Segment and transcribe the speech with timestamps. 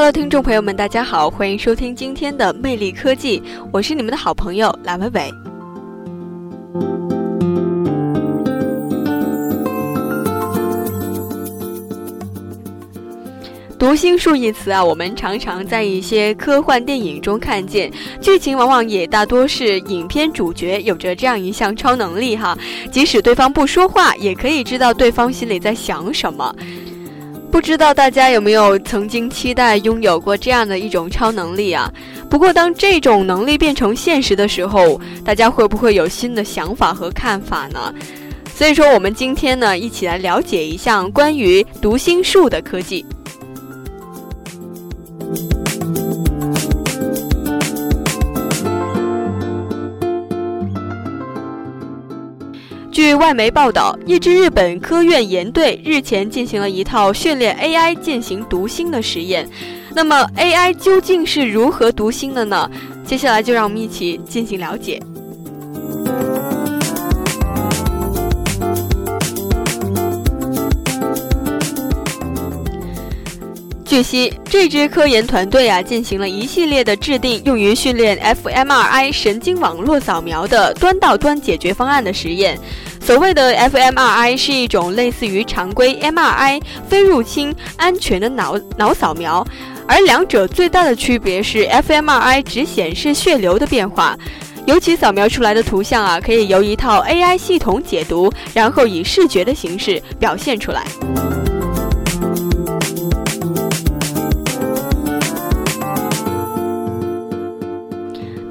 [0.00, 5.28] Hello，听众朋友们，大家好，欢迎收听今天的魅力科技，我是你们的好朋友蓝伟伟。
[13.76, 22.56] 读心术一词啊，我们常常在一些科幻电影中看见，剧情往往也大多是影片主角有着这样一项超能力哈，
[22.92, 26.54] 即使对方不说话，也可以知道对方心里在想什么。
[27.50, 31.92] 不知道大家有没有曾经期待拥有过这样的一种超能力啊？
[32.30, 37.92] 不过当这种能力变成现实的时候，大家会不会有新的想法和看法呢？
[38.54, 43.04] 所以说，我们今天呢，一起来了解一项关于读心术的科技。
[52.90, 59.48] 据外媒报道，一支日本科院研队日前进行了一套训练 AI 进行读心的实验。
[59.94, 62.68] 那么，AI 究竟是如何读心的呢？
[63.04, 65.00] 接下来就让我们一起进行了解。
[73.98, 82.56] 据悉，这支科研团队啊，进行了一系列的制定用于训练 fMRI 神经网络扫描的端到端解决方案的实验。
[83.04, 89.44] 所谓的 fMRI 是一种类似于常规 MRI、非入侵、安全的脑脑扫描，
[89.88, 94.16] 而两者最大的区别是 fMRI 只显示血流的变化，
[94.64, 100.84] 尤其扫描出来的图像啊，可以由一套 AI 系统解读，然后以视觉的形式表现出来。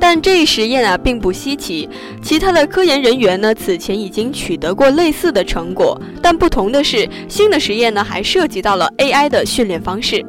[0.09, 1.89] 但这一实验啊并不稀奇，
[2.23, 10.25] 其他的科研人员呢此前已经取得过类似的成果，但不同的是，新的实验呢还涉及到了 AI 的训练方式。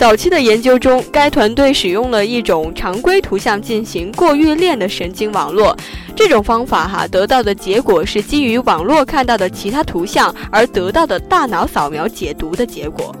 [0.00, 5.76] 早期的研究中，该团队使用了一种常规图像进行过滤链的神经网络。
[6.16, 13.14] 这种方法哈得到的结果是基于网络看到的其他图像而得到的大脑扫描解读的结果。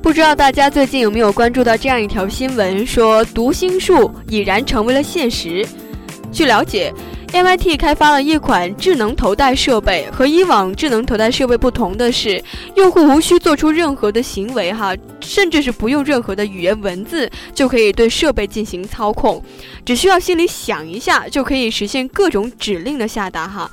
[0.00, 5.66] 不知道大家最近有没有关注到这样一条新闻，说读心术已然成为了现实。
[6.32, 6.92] 据了解。
[7.32, 12.42] MIT 开发了一款智能头戴设备，和以往智能头戴设备不同的是，
[12.74, 19.40] 用户无需做出任何的行为，哈，甚至是不用任何的语言文字，就可以对设备进行操控，
[19.84, 23.70] 只需要心里想一下，就可以实现各种指令的下达，哈，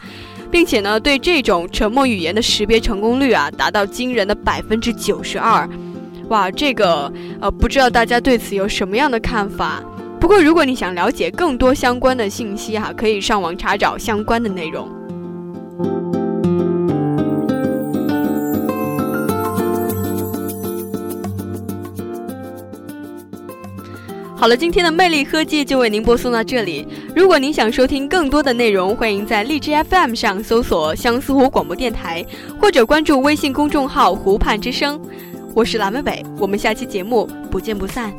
[0.51, 5.67] 并且呢，对这种沉默语言的识别成功率啊，达到惊人的百分之九十二，
[6.29, 9.81] 哇，这个呃，不知道大家对此有什么样的看法？
[10.19, 14.88] 不过，如果你想了解更多相关的信息哈，可以上网查找相关的内容。
[24.35, 26.88] 好了，今天的魅力科技就为您播送到这里。
[27.16, 32.23] 如果您想收听更多的内容，欢迎在荔枝 FM 上搜索相思湖广播电台，
[32.59, 34.99] 或者关注微信公众号“湖畔之声”。
[35.55, 38.13] 我是蓝伟伟，我们下期节目不见不散。